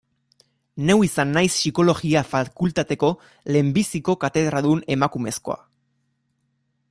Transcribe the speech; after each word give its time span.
Neu 0.89 0.95
izan 1.07 1.33
naiz 1.35 1.51
Psikologia 1.57 2.23
fakultateko 2.29 3.11
lehenbiziko 3.55 4.17
katedradun 4.25 4.83
emakumezkoa. 4.97 5.61